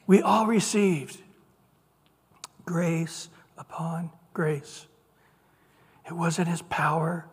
[0.06, 1.18] We all received
[2.66, 4.86] grace upon grace.
[6.06, 7.26] It wasn't his power,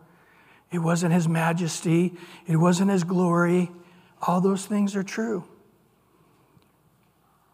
[0.71, 2.13] it wasn't his majesty,
[2.47, 3.69] it wasn't his glory.
[4.25, 5.43] All those things are true.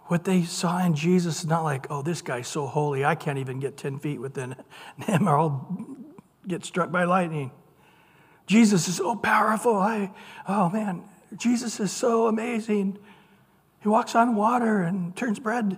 [0.09, 3.37] What they saw in Jesus is not like, oh, this guy's so holy, I can't
[3.37, 4.55] even get 10 feet within
[5.05, 5.88] him or I'll
[6.49, 7.51] get struck by lightning.
[8.47, 9.75] Jesus is so powerful.
[9.77, 10.11] I,
[10.47, 11.03] oh man,
[11.37, 12.97] Jesus is so amazing.
[13.81, 15.77] He walks on water and turns bread,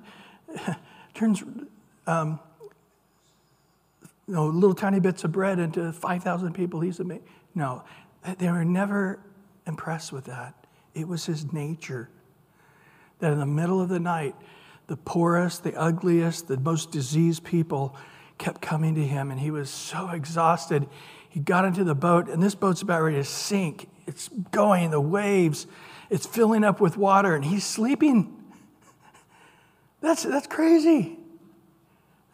[1.13, 1.43] turns
[2.07, 2.39] um,
[4.28, 6.80] you know, little tiny bits of bread into 5,000 people.
[6.80, 7.26] He's amazing.
[7.53, 7.84] No,
[8.38, 9.19] they were never
[9.67, 10.55] impressed with that.
[10.93, 12.09] It was his nature
[13.19, 14.36] that in the middle of the night,
[14.88, 17.95] the poorest, the ugliest, the most diseased people
[18.42, 20.89] kept coming to him, and he was so exhausted,
[21.30, 23.88] he got into the boat, and this boat's about ready to sink.
[24.08, 25.68] It's going, the waves,
[26.10, 28.36] it's filling up with water, and he's sleeping.
[30.02, 31.20] That's, that's crazy.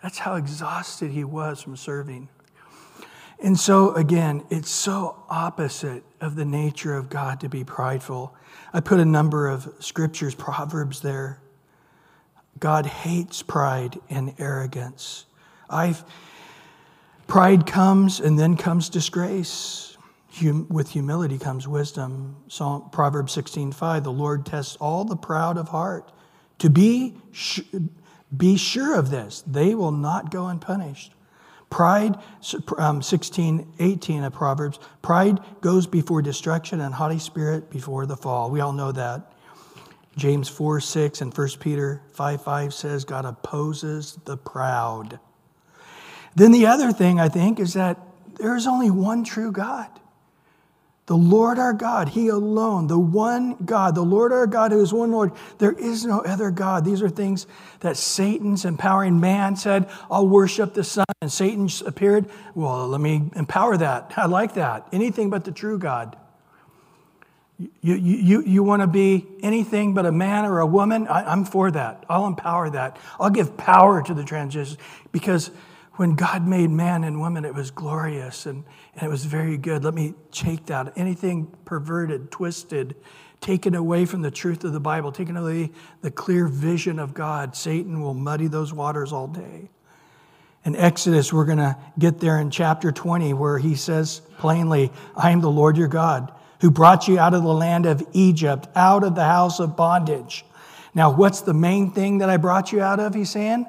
[0.01, 2.29] That's how exhausted he was from serving.
[3.43, 8.33] And so, again, it's so opposite of the nature of God to be prideful.
[8.73, 11.41] I put a number of scriptures, Proverbs there.
[12.57, 15.26] God hates pride and arrogance.
[15.69, 16.03] I've,
[17.27, 19.97] pride comes and then comes disgrace.
[20.35, 22.35] Hum, with humility comes wisdom.
[22.47, 26.11] Psalm, Proverbs 16:5, the Lord tests all the proud of heart.
[26.59, 27.15] To be,
[28.35, 31.13] be sure of this, they will not go unpunished.
[31.69, 32.17] Pride,
[32.77, 38.49] um, 16, 18 of Proverbs, pride goes before destruction and haughty spirit before the fall.
[38.49, 39.33] We all know that.
[40.15, 45.19] James 4, 6 and 1 Peter 5, 5 says God opposes the proud.
[46.37, 47.99] Then the other thing I think is that
[48.35, 49.89] there is only one true God.
[51.07, 54.93] The Lord our God, He alone, the one God, the Lord our God who is
[54.93, 55.31] one Lord.
[55.57, 56.85] There is no other God.
[56.85, 57.47] These are things
[57.79, 61.05] that Satan's empowering man said, I'll worship the Son.
[61.23, 64.13] And Satan appeared, well, let me empower that.
[64.15, 64.87] I like that.
[64.91, 66.15] Anything but the true God.
[67.81, 71.07] You, you, you want to be anything but a man or a woman?
[71.07, 72.05] I, I'm for that.
[72.07, 72.97] I'll empower that.
[73.19, 74.77] I'll give power to the transition
[75.11, 75.49] because
[75.97, 78.63] when God made man and woman, it was glorious and,
[78.95, 79.83] and it was very good.
[79.83, 80.93] Let me take that.
[80.95, 82.95] Anything perverted, twisted,
[83.41, 85.71] taken away from the truth of the Bible, taken away
[86.01, 89.69] the clear vision of God, Satan will muddy those waters all day.
[90.65, 95.31] In Exodus, we're going to get there in chapter 20, where he says plainly, I
[95.31, 96.31] am the Lord your God,
[96.61, 100.45] who brought you out of the land of Egypt, out of the house of bondage.
[100.93, 103.65] Now, what's the main thing that I brought you out of, he's saying?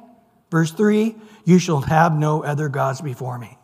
[0.51, 3.59] Verse 3 You shall have no other gods before me.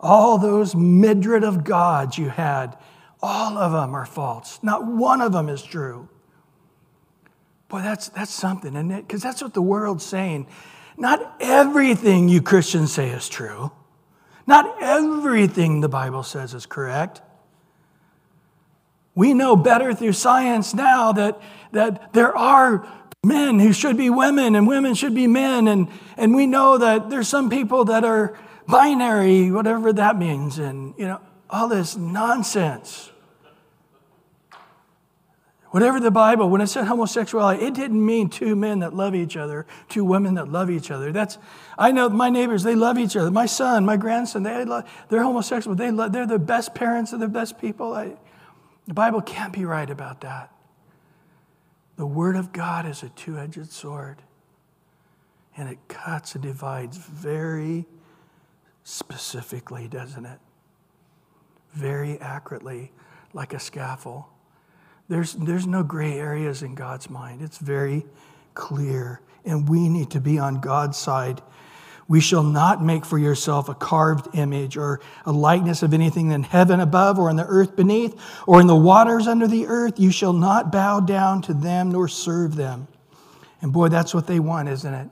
[0.00, 2.76] All those midrid of gods you had,
[3.22, 4.58] all of them are false.
[4.62, 6.08] Not one of them is true.
[7.68, 9.06] Boy, that's, that's something, isn't it?
[9.06, 10.46] Because that's what the world's saying.
[10.96, 13.72] Not everything you Christians say is true.
[14.46, 17.22] Not everything the Bible says is correct.
[19.14, 21.40] We know better through science now that,
[21.72, 22.86] that there are
[23.24, 25.68] men who should be women and women should be men.
[25.68, 30.94] And, and we know that there's some people that are binary, whatever that means, and
[30.96, 31.20] you know,
[31.50, 33.10] all this nonsense.
[35.74, 39.36] Whatever the Bible, when it said homosexuality, it didn't mean two men that love each
[39.36, 41.10] other, two women that love each other.
[41.10, 41.36] That's,
[41.76, 43.28] I know my neighbors, they love each other.
[43.32, 45.74] My son, my grandson, they love, they're homosexual.
[45.74, 47.92] They love, they're the best parents, they're the best people.
[47.92, 48.12] I,
[48.86, 50.53] the Bible can't be right about that.
[51.96, 54.22] The Word of God is a two edged sword,
[55.56, 57.86] and it cuts and divides very
[58.82, 60.38] specifically, doesn't it?
[61.72, 62.92] Very accurately,
[63.32, 64.24] like a scaffold.
[65.08, 68.06] There's, there's no gray areas in God's mind, it's very
[68.54, 71.42] clear, and we need to be on God's side
[72.06, 76.42] we shall not make for yourself a carved image or a likeness of anything in
[76.42, 78.14] heaven above or in the earth beneath
[78.46, 79.98] or in the waters under the earth.
[79.98, 82.88] You shall not bow down to them nor serve them.
[83.62, 85.08] And boy, that's what they want, isn't it?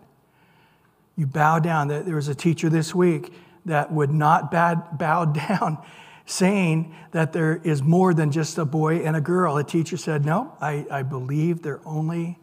[1.16, 1.88] You bow down.
[1.88, 3.32] There was a teacher this week
[3.64, 5.78] that would not bow down,
[6.26, 9.56] saying that there is more than just a boy and a girl.
[9.56, 12.38] A teacher said, No, I, I believe they're only,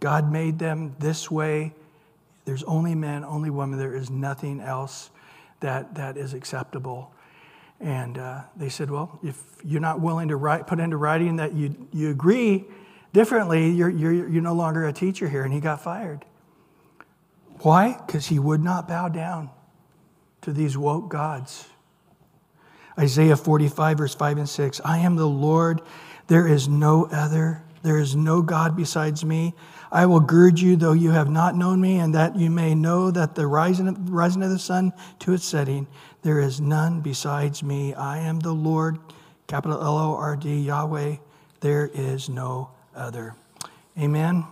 [0.00, 1.72] God made them this way
[2.50, 3.78] there's only men, only women.
[3.78, 5.10] There is nothing else
[5.60, 7.14] that, that is acceptable.
[7.78, 11.52] And uh, they said, well, if you're not willing to write, put into writing that
[11.52, 12.64] you, you agree
[13.12, 15.44] differently, you're, you're, you're no longer a teacher here.
[15.44, 16.24] And he got fired.
[17.60, 17.96] Why?
[18.04, 19.50] Because he would not bow down
[20.40, 21.68] to these woke gods.
[22.98, 25.82] Isaiah 45, verse 5 and 6 I am the Lord,
[26.26, 27.62] there is no other.
[27.84, 29.54] There is no God besides me.
[29.92, 33.10] I will gird you, though you have not known me, and that you may know
[33.10, 35.88] that the rising of, rising of the sun to its setting,
[36.22, 37.94] there is none besides me.
[37.94, 38.98] I am the Lord,
[39.46, 41.16] capital L O R D, Yahweh.
[41.60, 43.34] There is no other.
[43.98, 44.44] Amen.